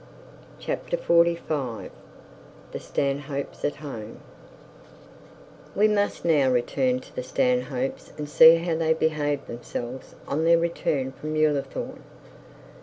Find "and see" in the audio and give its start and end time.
8.17-8.55